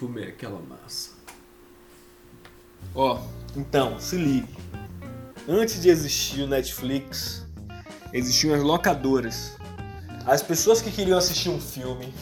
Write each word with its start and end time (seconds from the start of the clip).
fumei 0.00 0.28
aquela 0.28 0.58
massa. 0.60 1.10
Ó, 2.94 3.18
então, 3.54 4.00
se 4.00 4.16
ligue. 4.16 4.56
Antes 5.46 5.82
de 5.82 5.90
existir 5.90 6.40
o 6.40 6.46
Netflix, 6.46 7.46
existiam 8.10 8.54
as 8.54 8.62
locadoras. 8.62 9.58
As 10.24 10.42
pessoas 10.42 10.80
que 10.80 10.90
queriam 10.90 11.18
assistir 11.18 11.50
um 11.50 11.60
filme, 11.60 12.14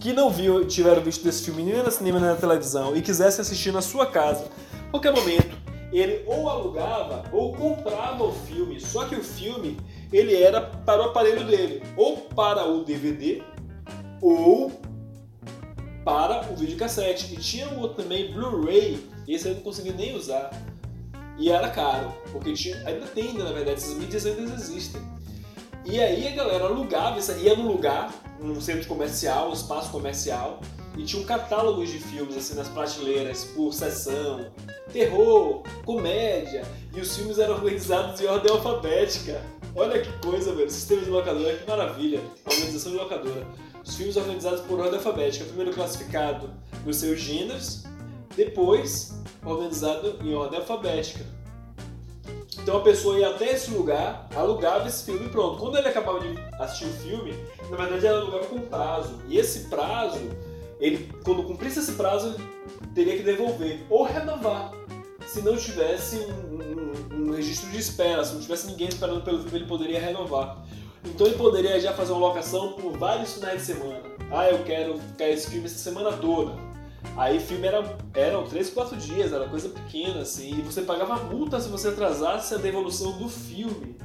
que 0.00 0.14
não 0.14 0.30
viu, 0.30 0.66
tiveram 0.66 1.02
visto 1.02 1.28
esse 1.28 1.44
filme 1.44 1.62
nem 1.62 1.82
no 1.82 1.90
cinema 1.90 2.18
nem 2.18 2.30
na 2.30 2.36
televisão 2.36 2.96
e 2.96 3.02
quisessem 3.02 3.42
assistir 3.42 3.70
na 3.70 3.82
sua 3.82 4.06
casa, 4.06 4.48
a 4.88 4.90
qualquer 4.92 5.12
momento, 5.12 5.54
ele 5.92 6.22
ou 6.26 6.48
alugava 6.48 7.24
ou 7.32 7.54
comprava 7.54 8.24
o 8.24 8.32
filme. 8.32 8.80
Só 8.80 9.04
que 9.04 9.14
o 9.14 9.22
filme 9.22 9.76
ele 10.10 10.34
era 10.34 10.62
para 10.62 11.02
o 11.02 11.04
aparelho 11.10 11.44
dele, 11.46 11.82
ou 11.98 12.16
para 12.16 12.64
o 12.64 12.82
DVD 12.82 13.42
ou 14.22 14.85
para 16.06 16.48
o 16.52 16.54
videocassete. 16.54 17.34
E 17.34 17.36
tinha 17.36 17.68
um 17.70 17.80
outro 17.80 18.04
também, 18.04 18.32
Blu-ray, 18.32 19.04
esse 19.26 19.48
eu 19.48 19.54
não 19.56 19.60
consegui 19.62 19.90
nem 19.90 20.14
usar. 20.14 20.50
E 21.36 21.50
era 21.50 21.68
caro, 21.68 22.14
porque 22.30 22.52
tinha, 22.52 22.76
ainda 22.86 23.06
tem, 23.06 23.34
na 23.34 23.52
verdade, 23.52 23.72
essas 23.72 23.94
mídias 23.94 24.24
ainda 24.24 24.54
existem. 24.54 25.02
E 25.84 26.00
aí 26.00 26.28
a 26.28 26.30
galera 26.30 26.64
alugava, 26.64 27.18
ia 27.34 27.56
num 27.56 27.66
lugar, 27.66 28.14
num 28.40 28.60
centro 28.60 28.86
comercial, 28.86 29.50
um 29.50 29.52
espaço 29.52 29.90
comercial, 29.90 30.60
e 30.96 31.04
tinha 31.04 31.20
um 31.20 31.26
catálogo 31.26 31.84
de 31.84 31.98
filmes 31.98 32.36
assim 32.36 32.54
nas 32.54 32.68
prateleiras 32.68 33.44
por 33.44 33.72
sessão, 33.74 34.46
terror, 34.92 35.62
comédia, 35.84 36.64
e 36.94 37.00
os 37.00 37.16
filmes 37.16 37.38
eram 37.38 37.54
organizados 37.54 38.20
em 38.20 38.26
ordem 38.26 38.50
alfabética. 38.50 39.42
Olha 39.74 40.00
que 40.00 40.10
coisa, 40.26 40.54
velho, 40.54 40.70
sistema 40.70 41.02
de 41.02 41.10
locadora, 41.10 41.56
que 41.56 41.68
maravilha, 41.68 42.20
organização 42.46 42.92
de 42.92 42.98
locadora. 42.98 43.46
Os 43.84 43.94
filmes 43.94 44.16
organizados 44.16 44.60
por 44.62 44.80
ordem 44.80 44.96
alfabética, 44.96 45.44
primeiro 45.44 45.72
classificado 45.72 46.50
nos 46.84 46.96
seus 46.96 47.20
gêneros, 47.20 47.84
depois 48.34 49.22
organizado 49.44 50.18
em 50.22 50.34
ordem 50.34 50.58
alfabética. 50.58 51.24
Então 52.62 52.78
a 52.78 52.80
pessoa 52.80 53.18
ia 53.18 53.28
até 53.28 53.52
esse 53.52 53.70
lugar, 53.70 54.28
alugava 54.34 54.88
esse 54.88 55.04
filme 55.04 55.26
e 55.26 55.28
pronto. 55.28 55.58
Quando 55.58 55.78
ele 55.78 55.88
acabava 55.88 56.18
de 56.20 56.36
assistir 56.58 56.86
o 56.86 56.92
filme, 56.94 57.34
na 57.70 57.76
verdade 57.76 58.06
ela 58.06 58.20
alugava 58.20 58.46
com 58.46 58.58
prazo. 58.60 59.20
E 59.28 59.38
esse 59.38 59.68
prazo, 59.68 60.18
ele, 60.80 61.10
quando 61.24 61.42
cumprisse 61.44 61.78
esse 61.78 61.92
prazo, 61.92 62.34
ele 62.34 62.88
teria 62.94 63.16
que 63.16 63.22
devolver 63.22 63.84
ou 63.88 64.04
renovar. 64.04 64.72
Se 65.26 65.42
não 65.42 65.56
tivesse 65.56 66.16
um, 66.16 67.16
um, 67.18 67.28
um 67.28 67.32
registro 67.32 67.68
de 67.70 67.78
espera, 67.78 68.24
se 68.24 68.34
não 68.34 68.40
tivesse 68.40 68.66
ninguém 68.68 68.88
esperando 68.88 69.22
pelo 69.22 69.40
filme, 69.42 69.58
ele 69.58 69.66
poderia 69.66 70.00
renovar. 70.00 70.64
Então 71.04 71.26
ele 71.26 71.36
poderia 71.36 71.80
já 71.80 71.92
fazer 71.92 72.12
uma 72.12 72.28
locação 72.28 72.72
por 72.74 72.92
vários 72.92 73.34
finais 73.34 73.60
de 73.60 73.66
semana. 73.66 74.02
Ah, 74.30 74.48
eu 74.50 74.62
quero 74.64 74.98
ficar 74.98 75.28
esse 75.28 75.50
filme 75.50 75.66
essa 75.66 75.78
semana 75.78 76.12
toda. 76.12 76.54
Aí 77.16 77.38
o 77.38 77.40
filme 77.40 77.66
era, 77.66 77.96
eram 78.14 78.44
3, 78.44 78.70
4 78.70 78.96
dias, 78.96 79.32
era 79.32 79.48
coisa 79.48 79.68
pequena, 79.68 80.20
assim, 80.20 80.58
e 80.58 80.62
você 80.62 80.82
pagava 80.82 81.16
multa 81.24 81.60
se 81.60 81.68
você 81.68 81.88
atrasasse 81.88 82.54
a 82.54 82.58
devolução 82.58 83.12
do 83.18 83.28
filme. 83.28 83.96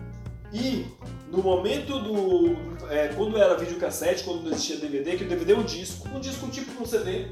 E 0.54 0.86
no 1.32 1.42
momento 1.42 1.98
do. 2.00 2.56
É, 2.90 3.08
quando 3.16 3.38
era 3.38 3.56
videocassete, 3.56 4.26
quando 4.26 4.44
não 4.44 4.52
existia 4.52 4.76
DVD, 4.76 5.16
que 5.16 5.24
o 5.24 5.28
DVD 5.28 5.54
é 5.54 5.56
um 5.56 5.64
disco, 5.64 6.08
um 6.14 6.20
disco 6.20 6.48
tipo 6.50 6.84
um 6.84 6.86
CD. 6.86 7.28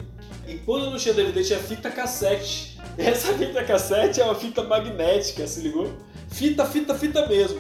E 0.48 0.58
quando 0.60 0.90
não 0.90 0.98
tinha 0.98 1.14
DVD 1.14 1.44
tinha 1.44 1.60
fita 1.60 1.92
cassete. 1.92 2.80
Essa 2.98 3.34
fita 3.34 3.64
cassete 3.64 4.22
é 4.22 4.24
uma 4.24 4.36
fita 4.36 4.64
magnética, 4.64 5.46
se 5.46 5.60
ligou? 5.60 5.92
Fita, 6.30 6.66
fita, 6.66 6.96
fita 6.96 7.28
mesmo. 7.28 7.60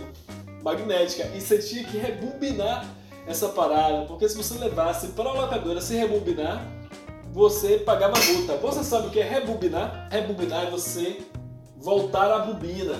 Magnética. 0.64 1.30
E 1.36 1.42
você 1.42 1.58
tinha 1.58 1.84
que 1.84 1.98
rebobinar 1.98 2.88
essa 3.28 3.50
parada, 3.50 4.06
porque 4.06 4.28
se 4.28 4.36
você 4.36 4.58
levasse 4.58 5.10
para 5.10 5.30
a 5.30 5.34
locadora 5.34 5.82
sem 5.82 6.00
rebobinar, 6.00 6.66
você 7.34 7.78
pagava 7.78 8.17
multa. 8.33 8.56
Você 8.58 8.83
sabe 8.83 9.08
o 9.08 9.10
que 9.11 9.20
é 9.20 9.27
rebobinar? 9.27 10.08
Rebobinar 10.10 10.67
é 10.67 10.70
você 10.70 11.20
voltar 11.77 12.32
a 12.32 12.39
bobina 12.39 12.95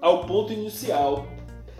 ao 0.00 0.24
ponto 0.26 0.52
inicial. 0.52 1.26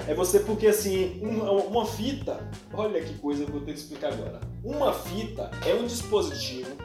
É 0.06 0.14
você 0.14 0.40
porque 0.40 0.66
assim, 0.66 1.20
uma, 1.22 1.50
uma 1.50 1.86
fita, 1.86 2.38
olha 2.72 3.00
que 3.02 3.14
coisa 3.14 3.44
que 3.44 3.50
eu 3.50 3.54
vou 3.54 3.64
ter 3.64 3.72
que 3.72 3.78
explicar 3.78 4.12
agora. 4.12 4.40
Uma 4.62 4.92
fita 4.92 5.50
é 5.66 5.74
um 5.74 5.86
dispositivo 5.86 6.76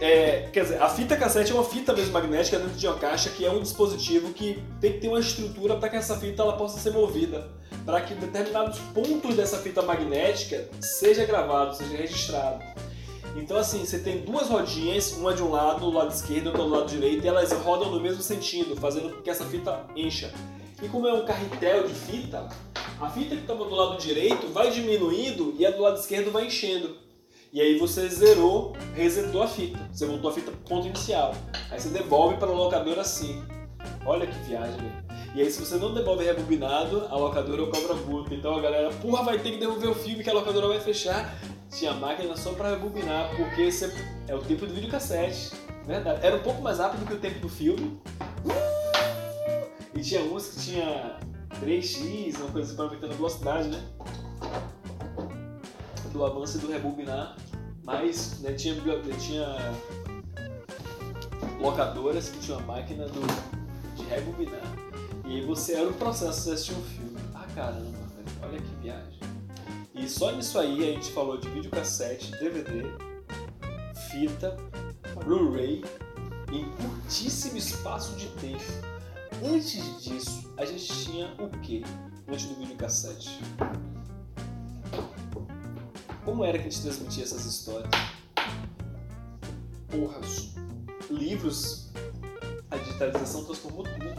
é, 0.00 0.48
quer 0.50 0.62
dizer, 0.62 0.82
a 0.82 0.88
fita 0.88 1.14
cassete 1.14 1.52
é 1.52 1.54
uma 1.54 1.62
fita 1.62 1.92
mesmo 1.92 2.12
magnética 2.12 2.58
dentro 2.58 2.74
de 2.74 2.86
uma 2.86 2.96
caixa 2.96 3.28
que 3.28 3.44
é 3.44 3.50
um 3.50 3.60
dispositivo 3.60 4.32
que 4.32 4.62
tem 4.80 4.94
que 4.94 4.98
ter 4.98 5.08
uma 5.08 5.20
estrutura 5.20 5.76
para 5.76 5.90
que 5.90 5.96
essa 5.96 6.16
fita 6.16 6.42
ela 6.42 6.56
possa 6.56 6.80
ser 6.80 6.90
movida, 6.90 7.50
para 7.84 8.00
que 8.00 8.14
determinados 8.14 8.78
pontos 8.94 9.36
dessa 9.36 9.58
fita 9.58 9.82
magnética 9.82 10.66
seja 10.80 11.26
gravado, 11.26 11.76
seja 11.76 11.98
registrado. 11.98 12.64
Então 13.36 13.58
assim, 13.58 13.84
você 13.84 13.98
tem 13.98 14.22
duas 14.22 14.48
rodinhas, 14.48 15.12
uma 15.12 15.34
de 15.34 15.42
um 15.42 15.50
lado, 15.50 15.80
do 15.80 15.90
lado 15.90 16.10
esquerdo, 16.10 16.46
outra 16.46 16.62
do 16.62 16.70
lado 16.70 16.88
direito, 16.88 17.22
e 17.22 17.28
elas 17.28 17.52
rodam 17.52 17.90
no 17.90 18.00
mesmo 18.00 18.22
sentido, 18.22 18.74
fazendo 18.76 19.14
com 19.14 19.20
que 19.20 19.28
essa 19.28 19.44
fita 19.44 19.84
encha. 19.94 20.32
E 20.82 20.88
como 20.88 21.06
é 21.06 21.12
um 21.12 21.24
carretel 21.26 21.86
de 21.86 21.94
fita, 21.94 22.48
a 23.00 23.10
fita 23.10 23.34
que 23.34 23.42
estava 23.42 23.64
do 23.64 23.74
lado 23.74 23.98
direito 23.98 24.46
vai 24.48 24.70
diminuindo 24.70 25.54
e 25.58 25.66
a 25.66 25.70
do 25.70 25.82
lado 25.82 25.98
esquerdo 25.98 26.30
vai 26.30 26.46
enchendo. 26.46 26.96
E 27.52 27.60
aí 27.60 27.78
você 27.78 28.08
zerou, 28.08 28.74
resetou 28.94 29.42
a 29.42 29.48
fita. 29.48 29.78
Você 29.92 30.06
voltou 30.06 30.30
a 30.30 30.32
fita 30.32 30.50
pro 30.50 30.60
ponto 30.60 30.86
inicial. 30.86 31.34
Aí 31.70 31.78
você 31.78 31.88
devolve 31.90 32.36
para 32.36 32.48
a 32.48 32.52
locadora 32.52 33.02
assim. 33.02 33.42
Olha 34.06 34.26
que 34.26 34.38
viagem. 34.48 34.80
E 35.34 35.42
aí 35.42 35.50
se 35.50 35.64
você 35.64 35.76
não 35.76 35.92
devolve 35.92 36.24
rebobinado, 36.24 37.06
a 37.10 37.16
locadora 37.16 37.66
cobra 37.66 37.94
multa. 37.94 38.34
Então 38.34 38.56
a 38.56 38.60
galera, 38.60 38.90
porra, 38.90 39.22
vai 39.22 39.38
ter 39.38 39.50
que 39.50 39.58
devolver 39.58 39.90
o 39.90 39.94
filme 39.94 40.24
que 40.24 40.30
a 40.30 40.32
locadora 40.32 40.68
vai 40.68 40.80
fechar. 40.80 41.36
Tinha 41.70 41.92
máquina 41.92 42.36
só 42.36 42.52
para 42.52 42.70
rebobinar, 42.70 43.30
porque 43.36 43.68
é 44.28 44.34
o 44.34 44.40
tempo 44.40 44.66
do 44.66 44.72
videocassete. 44.72 45.50
Verdade. 45.84 46.24
Era 46.24 46.36
um 46.36 46.40
pouco 46.40 46.62
mais 46.62 46.78
rápido 46.78 47.06
que 47.06 47.14
o 47.14 47.18
tempo 47.18 47.40
do 47.40 47.48
filme. 47.48 48.00
E 50.00 50.02
tinha 50.02 50.22
uns 50.22 50.48
que 50.48 50.60
tinha 50.60 51.20
3x, 51.60 52.34
uma 52.38 52.50
coisa 52.52 52.72
assim, 52.72 52.96
para 52.96 53.06
a 53.06 53.12
velocidade, 53.12 53.68
né? 53.68 53.86
do 56.10 56.24
avanço 56.24 56.56
e 56.56 56.60
do 56.62 56.72
rebobinar, 56.72 57.36
mas 57.84 58.40
né, 58.40 58.54
tinha, 58.54 58.74
tinha 59.18 59.76
locadoras 61.60 62.30
que 62.30 62.38
tinham 62.38 62.60
a 62.60 62.62
máquina 62.62 63.06
do, 63.08 63.20
de 63.94 64.02
rebobinar. 64.04 64.62
E 65.26 65.36
aí 65.36 65.44
você 65.44 65.74
era 65.74 65.90
o 65.90 65.92
processo 65.92 66.44
de 66.44 66.54
assistir 66.54 66.72
um 66.72 66.82
filme. 66.82 67.20
Ah 67.34 67.46
caramba, 67.54 67.98
olha 68.42 68.58
que 68.58 68.74
viagem. 68.82 69.20
E 69.94 70.08
só 70.08 70.32
nisso 70.32 70.58
aí 70.58 70.82
a 70.82 70.94
gente 70.94 71.12
falou 71.12 71.36
de 71.36 71.46
videocassete, 71.50 72.30
DVD, 72.38 72.86
fita, 74.10 74.56
Blu-ray, 75.22 75.84
em 76.50 76.64
curtíssimo 76.70 77.58
espaço 77.58 78.16
de 78.16 78.28
tempo. 78.40 78.89
Antes 79.42 80.02
disso, 80.02 80.52
a 80.58 80.66
gente 80.66 80.86
tinha 80.86 81.34
o 81.38 81.48
que 81.60 81.82
antes 82.28 82.44
do 82.44 82.56
videocassete? 82.56 83.40
Como 86.22 86.44
era 86.44 86.58
que 86.58 86.68
a 86.68 86.70
gente 86.70 86.82
transmitia 86.82 87.24
essas 87.24 87.46
histórias? 87.46 87.90
Porra, 89.88 90.20
livros, 91.10 91.90
a 92.70 92.76
digitalização 92.76 93.44
transformou 93.44 93.84
tudo. 93.84 94.14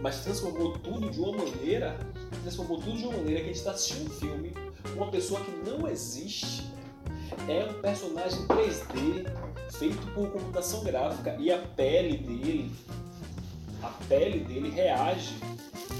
Mas 0.00 0.20
transformou 0.24 0.78
tudo 0.78 1.10
de 1.10 1.20
uma 1.20 1.36
maneira, 1.36 1.98
transformou 2.42 2.80
tudo 2.80 2.96
de 2.96 3.04
uma 3.04 3.18
maneira 3.18 3.40
que 3.40 3.44
a 3.44 3.48
gente 3.48 3.58
está 3.58 3.72
assistindo 3.72 4.06
um 4.06 4.14
filme, 4.14 4.52
uma 4.96 5.10
pessoa 5.10 5.40
que 5.42 5.50
não 5.70 5.86
existe, 5.86 6.66
é 7.46 7.64
um 7.64 7.80
personagem 7.80 8.46
3D 8.46 9.26
feito 9.70 10.06
por 10.14 10.30
computação 10.30 10.82
gráfica 10.82 11.36
e 11.38 11.52
a 11.52 11.58
pele 11.58 12.18
dele, 12.18 12.72
a 13.82 13.88
pele 14.08 14.40
dele 14.40 14.70
reage 14.70 15.34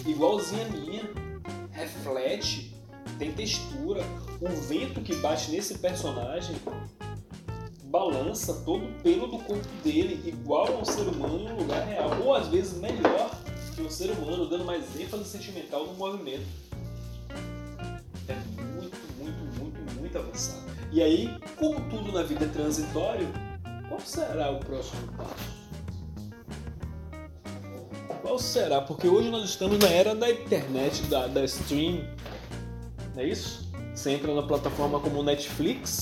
igualzinha 0.07 0.67
a 0.67 0.69
minha, 0.69 1.11
reflete, 1.73 2.75
tem 3.19 3.33
textura, 3.33 4.03
o 4.41 4.49
vento 4.49 5.01
que 5.01 5.15
bate 5.17 5.51
nesse 5.51 5.79
personagem 5.79 6.57
balança 7.85 8.63
todo 8.65 8.87
o 8.87 8.93
pelo 9.03 9.27
do 9.27 9.39
corpo 9.39 9.69
dele 9.85 10.27
igual 10.27 10.67
a 10.67 10.79
um 10.79 10.85
ser 10.85 11.03
humano 11.03 11.41
em 11.41 11.53
um 11.53 11.57
lugar 11.59 11.87
real, 11.87 12.11
ou 12.23 12.35
às 12.35 12.49
vezes 12.49 12.79
melhor 12.79 13.31
que 13.75 13.83
um 13.83 13.91
ser 13.91 14.11
humano, 14.11 14.49
dando 14.49 14.65
mais 14.65 14.99
ênfase 14.99 15.25
sentimental 15.25 15.87
no 15.87 15.95
movimento. 15.95 16.47
É 18.29 18.35
muito, 18.63 18.97
muito, 19.19 19.61
muito, 19.61 20.01
muito 20.01 20.19
avançado. 20.19 20.63
E 20.91 21.03
aí, 21.03 21.39
como 21.57 21.81
tudo 21.91 22.13
na 22.13 22.23
vida 22.23 22.47
é 22.47 22.49
transitório, 22.49 23.29
qual 23.89 24.01
será 24.01 24.51
o 24.51 24.59
próximo 24.59 25.07
passo? 25.17 25.62
Qual 28.33 28.41
será? 28.41 28.81
Porque 28.81 29.07
hoje 29.07 29.29
nós 29.29 29.45
estamos 29.45 29.79
na 29.79 29.89
era 29.89 30.15
da 30.15 30.31
internet, 30.31 31.03
da, 31.03 31.27
da 31.27 31.45
stream, 31.45 32.03
não 33.15 33.23
é 33.23 33.29
isso? 33.29 33.71
Você 33.95 34.13
entra 34.13 34.35
na 34.35 34.43
plataforma 34.43 34.99
como 35.01 35.23
Netflix, 35.23 36.01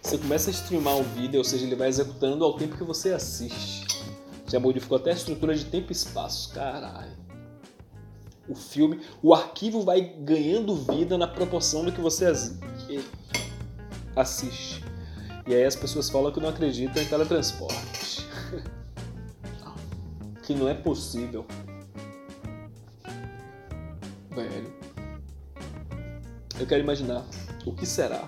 você 0.00 0.16
começa 0.16 0.48
a 0.48 0.54
streamar 0.54 0.96
o 0.96 1.02
vídeo, 1.02 1.36
ou 1.36 1.44
seja, 1.44 1.66
ele 1.66 1.76
vai 1.76 1.88
executando 1.88 2.46
ao 2.46 2.54
tempo 2.54 2.78
que 2.78 2.82
você 2.82 3.12
assiste. 3.12 3.86
Já 4.46 4.58
modificou 4.58 4.96
até 4.96 5.10
a 5.10 5.12
estrutura 5.12 5.54
de 5.54 5.66
tempo 5.66 5.88
e 5.90 5.92
espaço. 5.92 6.50
Caralho. 6.54 7.12
O 8.48 8.54
filme, 8.54 9.02
o 9.22 9.34
arquivo 9.34 9.82
vai 9.82 10.00
ganhando 10.00 10.74
vida 10.76 11.18
na 11.18 11.28
proporção 11.28 11.84
do 11.84 11.92
que 11.92 12.00
você 12.00 12.32
assiste. 14.16 14.82
E 15.46 15.54
aí 15.54 15.64
as 15.64 15.76
pessoas 15.76 16.08
falam 16.08 16.32
que 16.32 16.40
não 16.40 16.48
acreditam 16.48 17.02
em 17.02 17.06
teletransporte. 17.06 18.26
que 20.42 20.54
não 20.54 20.68
é 20.68 20.72
possível. 20.74 21.44
Velho. 24.36 24.70
Eu 26.60 26.66
quero 26.66 26.82
imaginar 26.82 27.24
o 27.64 27.72
que 27.72 27.86
será 27.86 28.22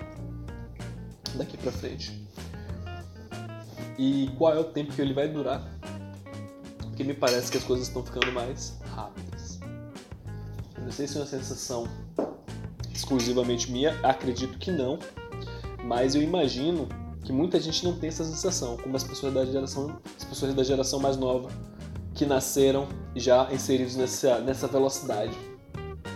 daqui 1.34 1.58
pra 1.58 1.70
frente. 1.70 2.26
E 3.98 4.30
qual 4.38 4.54
é 4.54 4.58
o 4.58 4.64
tempo 4.64 4.94
que 4.94 5.02
ele 5.02 5.12
vai 5.12 5.28
durar. 5.28 5.62
Porque 6.78 7.04
me 7.04 7.12
parece 7.12 7.52
que 7.52 7.58
as 7.58 7.64
coisas 7.64 7.88
estão 7.88 8.02
ficando 8.02 8.32
mais 8.32 8.78
rápidas. 8.94 9.60
Eu 10.78 10.84
não 10.84 10.90
sei 10.90 11.06
se 11.06 11.18
é 11.18 11.20
uma 11.20 11.26
sensação 11.26 11.86
exclusivamente 12.94 13.70
minha, 13.70 13.94
acredito 14.02 14.56
que 14.58 14.70
não. 14.70 14.98
Mas 15.84 16.14
eu 16.14 16.22
imagino 16.22 16.88
que 17.22 17.32
muita 17.32 17.60
gente 17.60 17.84
não 17.84 17.98
tem 17.98 18.08
essa 18.08 18.24
sensação, 18.24 18.78
como 18.78 18.96
as 18.96 19.04
pessoas 19.04 19.34
da 19.34 19.44
geração, 19.44 20.00
as 20.16 20.24
pessoas 20.24 20.54
da 20.54 20.64
geração 20.64 21.00
mais 21.00 21.18
nova, 21.18 21.50
que 22.14 22.24
nasceram 22.24 22.88
já 23.14 23.52
inseridos 23.52 23.94
nessa, 23.94 24.38
nessa 24.40 24.66
velocidade. 24.66 25.47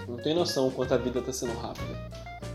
Não 0.08 0.16
tem 0.16 0.34
noção 0.34 0.70
quanto 0.70 0.94
a 0.94 0.96
vida 0.96 1.20
está 1.20 1.32
sendo 1.32 1.54
rápida. 1.58 1.98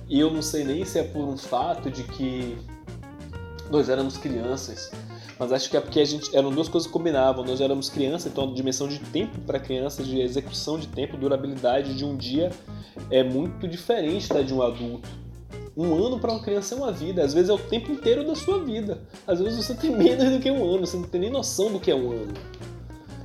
E 0.09 0.19
eu 0.19 0.31
não 0.31 0.41
sei 0.41 0.63
nem 0.63 0.85
se 0.85 0.99
é 0.99 1.03
por 1.03 1.23
um 1.23 1.37
fato 1.37 1.91
de 1.91 2.03
que 2.03 2.57
nós 3.69 3.89
éramos 3.89 4.17
crianças, 4.17 4.89
mas 5.39 5.51
acho 5.51 5.69
que 5.69 5.77
é 5.77 5.81
porque 5.81 5.99
a 5.99 6.05
gente 6.05 6.35
eram 6.35 6.49
duas 6.49 6.67
coisas 6.67 6.87
que 6.87 6.93
combinavam. 6.93 7.43
Nós 7.43 7.61
éramos 7.61 7.89
crianças, 7.89 8.31
então 8.31 8.49
a 8.49 8.53
dimensão 8.53 8.87
de 8.87 8.99
tempo 8.99 9.39
para 9.41 9.59
crianças, 9.59 10.07
de 10.07 10.19
execução 10.19 10.79
de 10.79 10.87
tempo, 10.87 11.17
durabilidade 11.17 11.95
de 11.95 12.03
um 12.03 12.15
dia 12.15 12.51
é 13.11 13.23
muito 13.23 13.67
diferente 13.67 14.29
da 14.29 14.41
de 14.41 14.53
um 14.53 14.61
adulto. 14.61 15.07
Um 15.75 15.93
ano 15.93 16.19
para 16.19 16.31
uma 16.31 16.41
criança 16.41 16.73
é 16.73 16.77
uma 16.77 16.91
vida, 16.91 17.23
às 17.23 17.35
vezes 17.35 17.51
é 17.51 17.53
o 17.53 17.59
tempo 17.59 17.91
inteiro 17.91 18.25
da 18.25 18.35
sua 18.35 18.63
vida. 18.63 18.99
Às 19.27 19.39
vezes 19.39 19.63
você 19.63 19.75
tem 19.75 19.91
menos 19.95 20.31
do 20.31 20.39
que 20.39 20.49
um 20.49 20.63
ano, 20.73 20.87
você 20.87 20.97
não 20.97 21.07
tem 21.07 21.21
nem 21.21 21.29
noção 21.29 21.71
do 21.71 21.79
que 21.79 21.91
é 21.91 21.95
um 21.95 22.11
ano. 22.11 22.33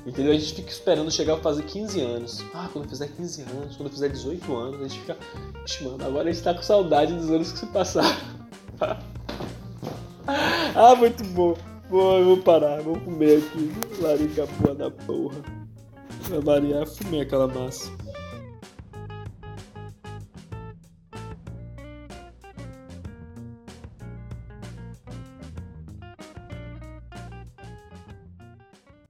Entendeu? 0.04 0.32
A 0.32 0.36
gente 0.36 0.54
fica 0.54 0.70
esperando 0.70 1.10
chegar 1.10 1.34
a 1.34 1.38
fazer 1.38 1.62
15 1.62 2.00
anos. 2.00 2.44
Ah, 2.52 2.68
quando 2.72 2.86
eu 2.86 2.90
fizer 2.90 3.08
15 3.08 3.42
anos, 3.42 3.76
quando 3.76 3.86
eu 3.86 3.92
fizer 3.92 4.08
18 4.08 4.56
anos, 4.56 4.80
a 4.80 4.88
gente 4.88 5.00
fica. 5.00 5.16
Ixi, 5.64 5.84
mano, 5.84 6.04
agora 6.04 6.28
a 6.28 6.32
gente 6.32 6.42
tá 6.42 6.52
com 6.54 6.62
saudade 6.62 7.12
dos 7.12 7.30
anos 7.30 7.52
que 7.52 7.58
se 7.60 7.66
passaram. 7.66 8.16
ah, 10.74 10.94
muito 10.96 11.22
bom. 11.24 11.56
Vou, 11.88 12.24
vou 12.24 12.36
parar, 12.38 12.82
vou 12.82 12.98
comer 12.98 13.38
aqui. 13.38 13.70
Larica 14.00 14.46
porra 14.58 14.74
da 14.74 14.90
porra. 14.90 15.40
Pra 16.26 16.40
variar, 16.40 16.86
fumei 16.86 17.20
aquela 17.20 17.46
massa. 17.46 17.90